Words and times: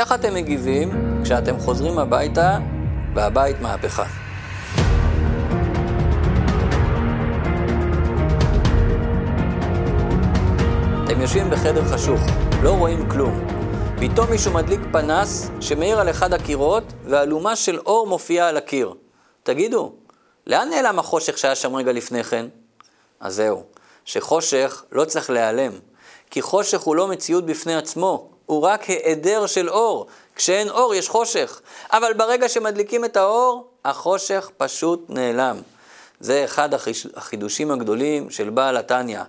איך 0.00 0.12
אתם 0.12 0.34
מגיבים 0.34 0.90
כשאתם 1.24 1.58
חוזרים 1.58 1.98
הביתה 1.98 2.58
והבית 3.14 3.60
מהפכה? 3.60 4.04
אתם 11.04 11.20
יושבים 11.20 11.50
בחדר 11.50 11.84
חשוך, 11.84 12.20
לא 12.62 12.70
רואים 12.70 13.10
כלום. 13.10 13.46
פתאום 14.00 14.30
מישהו 14.30 14.52
מדליק 14.52 14.80
פנס 14.92 15.50
שמאיר 15.60 16.00
על 16.00 16.10
אחד 16.10 16.32
הקירות 16.32 16.84
ואלומה 17.04 17.56
של 17.56 17.78
אור 17.78 18.06
מופיעה 18.06 18.48
על 18.48 18.56
הקיר. 18.56 18.94
תגידו, 19.42 19.92
לאן 20.46 20.68
נעלם 20.68 20.98
החושך 20.98 21.38
שהיה 21.38 21.54
שם 21.54 21.76
רגע 21.76 21.92
לפני 21.92 22.24
כן? 22.24 22.46
אז 23.20 23.34
זהו, 23.34 23.62
שחושך 24.04 24.84
לא 24.92 25.04
צריך 25.04 25.30
להיעלם, 25.30 25.72
כי 26.30 26.42
חושך 26.42 26.80
הוא 26.80 26.96
לא 26.96 27.08
מציאות 27.08 27.46
בפני 27.46 27.76
עצמו, 27.76 28.29
הוא 28.50 28.62
רק 28.62 28.84
היעדר 28.84 29.46
של 29.46 29.70
אור. 29.70 30.06
כשאין 30.36 30.70
אור 30.70 30.94
יש 30.94 31.08
חושך, 31.08 31.60
אבל 31.92 32.12
ברגע 32.12 32.48
שמדליקים 32.48 33.04
את 33.04 33.16
האור, 33.16 33.68
החושך 33.84 34.50
פשוט 34.56 35.04
נעלם. 35.08 35.60
זה 36.20 36.44
אחד 36.44 36.68
החידושים 37.14 37.70
הגדולים 37.70 38.30
של 38.30 38.50
בעל 38.50 38.76
התניא. 38.76 39.20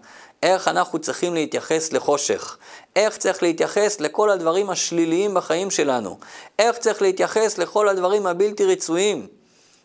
איך 0.44 0.68
אנחנו 0.68 1.00
צריכים 1.00 1.34
להתייחס 1.34 1.94
לחושך, 1.94 2.58
איך 2.96 3.18
צריך 3.18 3.44
להתייחס 3.44 4.00
לכל 4.00 4.30
הדברים 4.30 4.70
השליליים 4.70 5.34
בחיים 5.34 5.72
שלנו, 5.72 6.18
איך 6.60 6.78
צריך 6.78 7.02
להתייחס 7.02 7.58
לכל 7.58 7.88
הדברים 7.88 8.28
הבלתי 8.28 8.66
רצויים. 8.66 9.28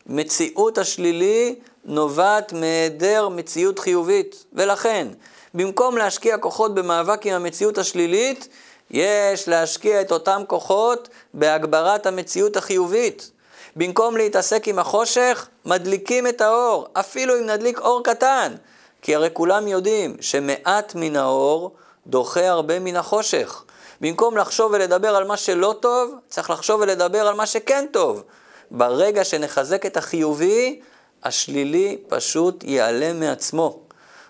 מציאות 0.06 0.78
השלילי 0.78 1.54
נובעת 1.84 2.52
מהיעדר 2.52 3.28
מציאות 3.28 3.78
חיובית, 3.78 4.44
ולכן, 4.52 5.08
במקום 5.54 5.98
להשקיע 5.98 6.38
כוחות 6.38 6.74
במאבק 6.74 7.26
עם 7.26 7.34
המציאות 7.34 7.78
השלילית, 7.78 8.48
יש 8.90 9.48
להשקיע 9.48 10.00
את 10.00 10.12
אותם 10.12 10.42
כוחות 10.46 11.08
בהגברת 11.34 12.06
המציאות 12.06 12.56
החיובית. 12.56 13.30
במקום 13.76 14.16
להתעסק 14.16 14.68
עם 14.68 14.78
החושך, 14.78 15.48
מדליקים 15.64 16.26
את 16.26 16.40
האור, 16.40 16.88
אפילו 16.92 17.38
אם 17.38 17.46
נדליק 17.46 17.78
אור 17.78 18.02
קטן. 18.04 18.54
כי 19.02 19.14
הרי 19.14 19.28
כולם 19.32 19.68
יודעים 19.68 20.16
שמעט 20.20 20.94
מן 20.94 21.16
האור 21.16 21.74
דוחה 22.06 22.48
הרבה 22.48 22.78
מן 22.78 22.96
החושך. 22.96 23.64
במקום 24.00 24.36
לחשוב 24.36 24.72
ולדבר 24.72 25.16
על 25.16 25.24
מה 25.24 25.36
שלא 25.36 25.74
טוב, 25.80 26.14
צריך 26.28 26.50
לחשוב 26.50 26.80
ולדבר 26.80 27.26
על 27.26 27.34
מה 27.34 27.46
שכן 27.46 27.86
טוב. 27.90 28.22
ברגע 28.70 29.24
שנחזק 29.24 29.86
את 29.86 29.96
החיובי, 29.96 30.80
השלילי 31.24 31.98
פשוט 32.08 32.64
ייעלם 32.64 33.20
מעצמו. 33.20 33.80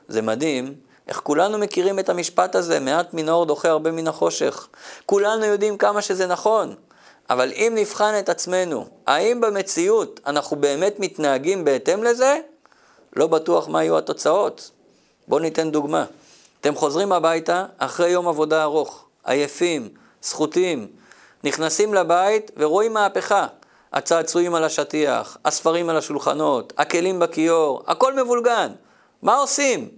זה 0.08 0.22
מדהים 0.22 0.74
איך 1.08 1.20
כולנו 1.20 1.58
מכירים 1.58 1.98
את 1.98 2.08
המשפט 2.08 2.54
הזה, 2.54 2.80
מעט 2.80 3.14
מן 3.14 3.28
האור 3.28 3.46
דוחה 3.46 3.68
הרבה 3.68 3.92
מן 3.92 4.08
החושך. 4.08 4.68
כולנו 5.06 5.44
יודעים 5.44 5.78
כמה 5.78 6.02
שזה 6.02 6.26
נכון, 6.26 6.74
אבל 7.30 7.52
אם 7.52 7.72
נבחן 7.76 8.14
את 8.18 8.28
עצמנו, 8.28 8.86
האם 9.06 9.40
במציאות 9.40 10.20
אנחנו 10.26 10.56
באמת 10.56 11.00
מתנהגים 11.00 11.64
בהתאם 11.64 12.04
לזה? 12.04 12.38
לא 13.16 13.26
בטוח 13.26 13.68
מה 13.68 13.84
יהיו 13.84 13.98
התוצאות. 13.98 14.70
בואו 15.28 15.40
ניתן 15.40 15.70
דוגמה. 15.70 16.04
אתם 16.60 16.74
חוזרים 16.74 17.12
הביתה 17.12 17.66
אחרי 17.78 18.10
יום 18.10 18.28
עבודה 18.28 18.62
ארוך, 18.62 19.04
עייפים, 19.24 19.88
סחוטים, 20.22 20.86
נכנסים 21.44 21.94
לבית 21.94 22.50
ורואים 22.56 22.92
מהפכה. 22.92 23.46
הצעצועים 23.92 24.54
על 24.54 24.64
השטיח, 24.64 25.36
הספרים 25.44 25.88
על 25.88 25.96
השולחנות, 25.96 26.72
הכלים 26.78 27.18
בכיור, 27.18 27.82
הכל 27.86 28.14
מבולגן. 28.22 28.72
מה 29.22 29.36
עושים? 29.36 29.88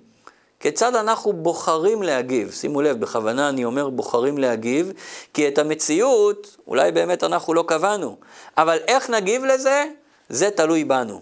כיצד 0.60 0.94
אנחנו 0.94 1.32
בוחרים 1.32 2.02
להגיב? 2.02 2.50
שימו 2.52 2.82
לב, 2.82 3.00
בכוונה 3.00 3.48
אני 3.48 3.64
אומר 3.64 3.88
בוחרים 3.88 4.38
להגיב, 4.38 4.92
כי 5.34 5.48
את 5.48 5.58
המציאות 5.58 6.56
אולי 6.66 6.92
באמת 6.92 7.24
אנחנו 7.24 7.54
לא 7.54 7.64
קבענו, 7.68 8.16
אבל 8.56 8.78
איך 8.88 9.10
נגיב 9.10 9.44
לזה? 9.44 9.84
זה 10.28 10.50
תלוי 10.50 10.84
בנו. 10.84 11.20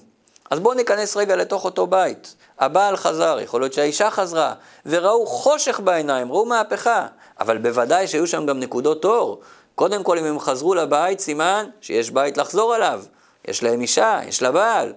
אז 0.51 0.61
בואו 0.61 0.75
ניכנס 0.75 1.17
רגע 1.17 1.37
לתוך 1.37 1.65
אותו 1.65 1.87
בית. 1.87 2.35
הבעל 2.59 2.97
חזר, 2.97 3.39
יכול 3.43 3.61
להיות 3.61 3.73
שהאישה 3.73 4.11
חזרה, 4.11 4.55
וראו 4.87 5.27
חושך 5.27 5.81
בעיניים, 5.81 6.33
ראו 6.33 6.47
מהפכה, 6.47 7.07
אבל 7.41 7.59
בוודאי 7.59 8.09
שהיו 8.09 8.27
שם 8.27 8.47
גם 8.47 8.61
נקודות 8.61 9.05
אור. 9.05 9.41
קודם 9.75 10.03
כל, 10.03 10.19
אם 10.19 10.25
הם 10.25 10.39
חזרו 10.39 10.75
לבית, 10.75 11.21
סימן 11.21 11.67
שיש 11.81 12.11
בית 12.11 12.37
לחזור 12.37 12.75
עליו. 12.75 13.03
יש 13.49 13.63
להם 13.63 13.81
אישה, 13.81 14.21
יש 14.29 14.43
לה 14.43 14.53
בעל. 14.53 14.93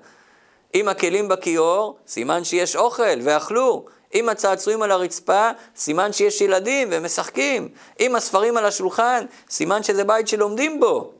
אם 0.75 0.87
הכלים 0.87 1.27
בכיור, 1.27 1.97
סימן 2.07 2.43
שיש 2.43 2.75
אוכל, 2.75 3.19
ואכלו. 3.23 3.85
אם 4.13 4.29
הצעצועים 4.29 4.81
על 4.81 4.91
הרצפה, 4.91 5.49
סימן 5.75 6.13
שיש 6.13 6.41
ילדים 6.41 6.91
והם 6.91 7.05
משחקים. 7.05 7.69
אם 7.99 8.15
הספרים 8.15 8.57
על 8.57 8.65
השולחן, 8.65 9.25
סימן 9.49 9.83
שזה 9.83 10.03
בית 10.03 10.27
שלומדים 10.27 10.79
בו. 10.79 11.11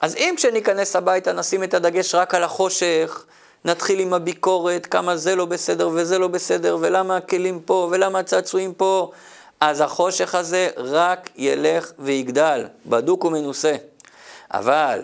אז 0.00 0.16
אם 0.16 0.34
כשניכנס 0.36 0.96
הביתה 0.96 1.32
נשים 1.32 1.64
את 1.64 1.74
הדגש 1.74 2.14
רק 2.14 2.34
על 2.34 2.42
החושך, 2.42 3.24
נתחיל 3.64 4.00
עם 4.00 4.14
הביקורת, 4.14 4.86
כמה 4.86 5.16
זה 5.16 5.36
לא 5.36 5.44
בסדר 5.44 5.88
וזה 5.92 6.18
לא 6.18 6.28
בסדר, 6.28 6.76
ולמה 6.80 7.16
הכלים 7.16 7.60
פה, 7.60 7.88
ולמה 7.90 8.18
הצעצועים 8.18 8.74
פה, 8.74 9.10
אז 9.60 9.80
החושך 9.80 10.34
הזה 10.34 10.68
רק 10.76 11.30
ילך 11.36 11.92
ויגדל, 11.98 12.66
בדוק 12.86 13.24
ומנוסה. 13.24 13.76
אבל 14.50 15.02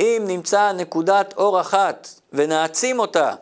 אם 0.00 0.22
נמצא 0.26 0.72
נקודת 0.72 1.34
אור 1.36 1.60
אחת 1.60 2.08
ונעצים 2.32 2.98
אותה, 2.98 3.32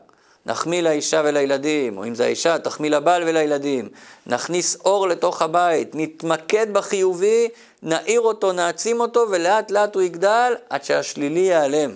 נחמיא 0.47 0.83
לאישה 0.83 1.23
ולילדים, 1.25 1.99
או 1.99 2.05
אם 2.05 2.15
זה 2.15 2.25
האישה, 2.25 2.59
תחמיא 2.59 2.91
לבעל 2.91 3.23
ולילדים, 3.23 3.89
נכניס 4.27 4.77
אור 4.85 5.09
לתוך 5.09 5.43
הבית, 5.43 5.91
נתמקד 5.95 6.67
בחיובי, 6.73 7.49
נעיר 7.83 8.21
אותו, 8.21 8.53
נעצים 8.53 9.01
אותו, 9.01 9.27
ולאט 9.31 9.71
לאט 9.71 9.95
הוא 9.95 10.03
יגדל 10.03 10.55
עד 10.71 10.85
שהשלילי 10.85 11.41
ייעלם. 11.41 11.91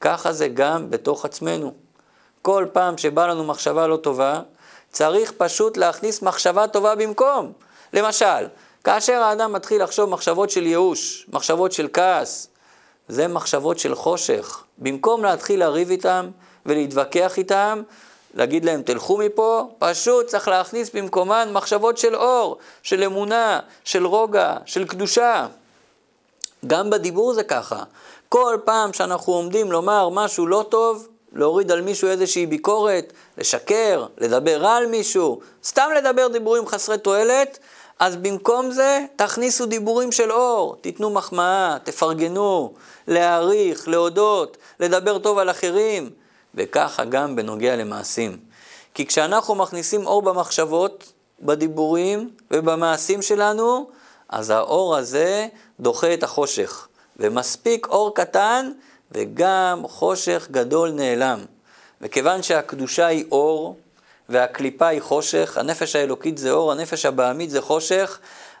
ככה 0.00 0.32
זה 0.32 0.48
גם 0.48 0.90
בתוך 0.90 1.24
עצמנו. 1.24 1.72
כל 2.42 2.66
פעם 2.72 2.98
שבא 2.98 3.26
לנו 3.26 3.44
מחשבה 3.44 3.86
לא 3.86 3.96
טובה, 3.96 4.40
צריך 4.90 5.32
פשוט 5.36 5.76
להכניס 5.76 6.22
מחשבה 6.22 6.66
טובה 6.66 6.94
במקום. 6.94 7.52
למשל, 7.92 8.46
כאשר 8.84 9.22
האדם 9.22 9.52
מתחיל 9.52 9.82
לחשוב 9.82 10.10
מחשבות 10.10 10.50
של 10.50 10.66
ייאוש, 10.66 11.26
מחשבות 11.32 11.72
של 11.72 11.88
כעס, 11.92 12.48
זה 13.08 13.28
מחשבות 13.28 13.78
של 13.78 13.94
חושך. 13.94 14.62
במקום 14.78 15.24
להתחיל 15.24 15.60
לריב 15.60 15.90
איתם 15.90 16.30
ולהתווכח 16.68 17.38
איתם, 17.38 17.82
להגיד 18.34 18.64
להם 18.64 18.82
תלכו 18.82 19.18
מפה, 19.18 19.68
פשוט 19.78 20.26
צריך 20.26 20.48
להכניס 20.48 20.90
במקומן 20.94 21.48
מחשבות 21.52 21.98
של 21.98 22.16
אור, 22.16 22.58
של 22.82 23.04
אמונה, 23.04 23.60
של 23.84 24.06
רוגע, 24.06 24.56
של 24.66 24.84
קדושה. 24.84 25.46
גם 26.66 26.90
בדיבור 26.90 27.34
זה 27.34 27.42
ככה. 27.42 27.82
כל 28.28 28.56
פעם 28.64 28.92
שאנחנו 28.92 29.32
עומדים 29.32 29.72
לומר 29.72 30.08
משהו 30.08 30.46
לא 30.46 30.64
טוב, 30.68 31.08
להוריד 31.32 31.72
על 31.72 31.80
מישהו 31.80 32.08
איזושהי 32.08 32.46
ביקורת, 32.46 33.12
לשקר, 33.38 34.06
לדבר 34.18 34.56
רע 34.56 34.76
על 34.76 34.86
מישהו, 34.86 35.40
סתם 35.64 35.88
לדבר 35.96 36.28
דיבורים 36.28 36.66
חסרי 36.66 36.98
תועלת, 36.98 37.58
אז 37.98 38.16
במקום 38.16 38.70
זה 38.70 39.04
תכניסו 39.16 39.66
דיבורים 39.66 40.12
של 40.12 40.32
אור, 40.32 40.76
תיתנו 40.80 41.10
מחמאה, 41.10 41.76
תפרגנו, 41.84 42.72
להעריך, 43.08 43.88
להודות, 43.88 44.56
לדבר 44.80 45.18
טוב 45.18 45.38
על 45.38 45.50
אחרים, 45.50 46.10
וככה 46.58 47.04
גם 47.04 47.36
בנוגע 47.36 47.76
למעשים. 47.76 48.36
כי 48.94 49.06
כשאנחנו 49.06 49.54
מכניסים 49.54 50.06
אור 50.06 50.22
במחשבות, 50.22 51.12
בדיבורים 51.40 52.30
ובמעשים 52.50 53.22
שלנו, 53.22 53.90
אז 54.28 54.50
האור 54.50 54.96
הזה 54.96 55.46
דוחה 55.80 56.14
את 56.14 56.22
החושך. 56.22 56.88
ומספיק 57.16 57.86
אור 57.86 58.14
קטן 58.14 58.72
וגם 59.12 59.82
חושך 59.88 60.48
גדול 60.50 60.90
נעלם. 60.90 61.44
וכיוון 62.00 62.42
שהקדושה 62.42 63.06
היא 63.06 63.24
אור 63.32 63.76
והקליפה 64.28 64.86
היא 64.86 65.00
חושך, 65.00 65.58
הנפש 65.58 65.96
האלוקית 65.96 66.38
זה 66.38 66.50
אור, 66.50 66.72
הנפש 66.72 67.06
הבעמית 67.06 67.50
זה 67.50 67.62
חושך, 67.62 68.18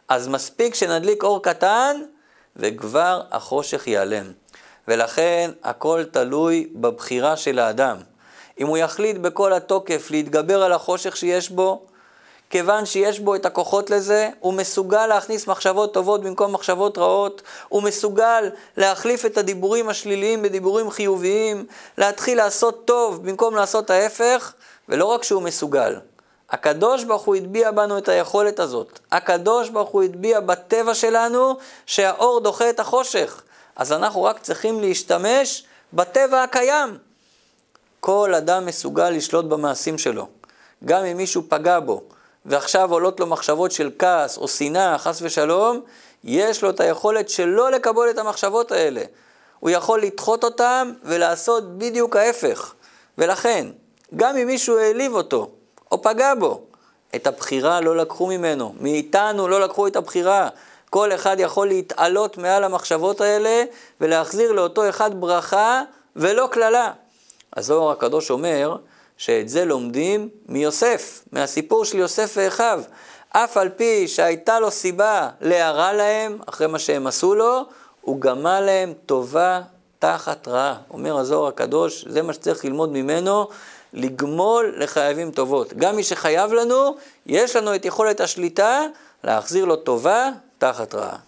אז 0.08 0.28
מספיק 0.28 0.74
שנדליק 0.74 1.22
אור 1.22 1.42
קטן 1.42 1.96
וכבר 2.56 3.22
החושך 3.30 3.86
ייעלם. 3.86 4.32
ולכן 4.88 5.50
הכל 5.64 6.04
תלוי 6.10 6.68
בבחירה 6.74 7.36
של 7.36 7.58
האדם. 7.58 7.96
אם 8.60 8.66
הוא 8.66 8.76
יחליט 8.76 9.16
בכל 9.16 9.52
התוקף 9.52 10.10
להתגבר 10.10 10.62
על 10.62 10.72
החושך 10.72 11.16
שיש 11.16 11.50
בו, 11.50 11.82
כיוון 12.50 12.86
שיש 12.86 13.20
בו 13.20 13.34
את 13.34 13.46
הכוחות 13.46 13.90
לזה, 13.90 14.28
הוא 14.40 14.54
מסוגל 14.54 15.06
להכניס 15.06 15.46
מחשבות 15.46 15.94
טובות 15.94 16.22
במקום 16.22 16.52
מחשבות 16.52 16.98
רעות, 16.98 17.42
הוא 17.68 17.82
מסוגל 17.82 18.50
להחליף 18.76 19.26
את 19.26 19.38
הדיבורים 19.38 19.88
השליליים 19.88 20.42
בדיבורים 20.42 20.90
חיוביים, 20.90 21.66
להתחיל 21.98 22.38
לעשות 22.38 22.84
טוב 22.84 23.26
במקום 23.26 23.54
לעשות 23.54 23.90
ההפך, 23.90 24.52
ולא 24.88 25.04
רק 25.04 25.22
שהוא 25.22 25.42
מסוגל, 25.42 25.96
הקדוש 26.50 27.04
ברוך 27.04 27.22
הוא 27.22 27.36
הטביע 27.36 27.70
בנו 27.70 27.98
את 27.98 28.08
היכולת 28.08 28.60
הזאת. 28.60 28.98
הקדוש 29.12 29.68
ברוך 29.68 29.88
הוא 29.88 30.02
הטביע 30.02 30.40
בטבע 30.40 30.94
שלנו 30.94 31.56
שהאור 31.86 32.40
דוחה 32.40 32.70
את 32.70 32.80
החושך. 32.80 33.42
אז 33.78 33.92
אנחנו 33.92 34.22
רק 34.22 34.38
צריכים 34.38 34.80
להשתמש 34.80 35.64
בטבע 35.92 36.42
הקיים. 36.42 36.98
כל 38.00 38.34
אדם 38.34 38.66
מסוגל 38.66 39.10
לשלוט 39.10 39.44
במעשים 39.44 39.98
שלו. 39.98 40.28
גם 40.84 41.04
אם 41.04 41.16
מישהו 41.16 41.42
פגע 41.48 41.80
בו, 41.80 42.02
ועכשיו 42.46 42.92
עולות 42.92 43.20
לו 43.20 43.26
מחשבות 43.26 43.72
של 43.72 43.90
כעס 43.98 44.36
או 44.36 44.48
שנאה, 44.48 44.98
חס 44.98 45.22
ושלום, 45.22 45.80
יש 46.24 46.62
לו 46.62 46.70
את 46.70 46.80
היכולת 46.80 47.28
שלא 47.28 47.70
לקבל 47.70 48.10
את 48.10 48.18
המחשבות 48.18 48.72
האלה. 48.72 49.02
הוא 49.60 49.70
יכול 49.70 50.02
לדחות 50.02 50.44
אותם 50.44 50.92
ולעשות 51.02 51.78
בדיוק 51.78 52.16
ההפך. 52.16 52.74
ולכן, 53.18 53.66
גם 54.16 54.36
אם 54.36 54.46
מישהו 54.46 54.78
העליב 54.78 55.14
אותו 55.14 55.50
או 55.92 56.02
פגע 56.02 56.34
בו, 56.34 56.62
את 57.14 57.26
הבחירה 57.26 57.80
לא 57.80 57.96
לקחו 57.96 58.26
ממנו, 58.26 58.74
מאיתנו 58.80 59.48
לא 59.48 59.60
לקחו 59.60 59.86
את 59.86 59.96
הבחירה. 59.96 60.48
כל 60.90 61.12
אחד 61.12 61.36
יכול 61.40 61.68
להתעלות 61.68 62.38
מעל 62.38 62.64
המחשבות 62.64 63.20
האלה 63.20 63.64
ולהחזיר 64.00 64.52
לאותו 64.52 64.88
אחד 64.88 65.20
ברכה 65.20 65.82
ולא 66.16 66.48
קללה. 66.50 66.92
הזוהר 67.56 67.90
הקדוש 67.90 68.30
אומר 68.30 68.76
שאת 69.16 69.48
זה 69.48 69.64
לומדים 69.64 70.28
מיוסף, 70.48 71.24
מהסיפור 71.32 71.84
של 71.84 71.98
יוסף 71.98 72.34
ואחיו. 72.36 72.82
אף 73.30 73.56
על 73.56 73.68
פי 73.68 74.08
שהייתה 74.08 74.60
לו 74.60 74.70
סיבה 74.70 75.28
להרע 75.40 75.92
להם, 75.92 76.38
אחרי 76.46 76.66
מה 76.66 76.78
שהם 76.78 77.06
עשו 77.06 77.34
לו, 77.34 77.62
הוא 78.00 78.20
גמל 78.20 78.60
להם 78.60 78.92
טובה 79.06 79.60
תחת 79.98 80.48
רעה. 80.48 80.76
אומר 80.90 81.18
הזוהר 81.18 81.48
הקדוש, 81.48 82.04
זה 82.08 82.22
מה 82.22 82.32
שצריך 82.32 82.64
ללמוד 82.64 82.92
ממנו, 82.92 83.48
לגמול 83.92 84.74
לחייבים 84.76 85.30
טובות. 85.30 85.72
גם 85.72 85.96
מי 85.96 86.02
שחייב 86.02 86.52
לנו, 86.52 86.96
יש 87.26 87.56
לנו 87.56 87.74
את 87.74 87.84
יכולת 87.84 88.20
השליטה 88.20 88.86
להחזיר 89.24 89.64
לו 89.64 89.76
טובה 89.76 90.30
תחת 90.58 90.94
רעה. 90.94 91.27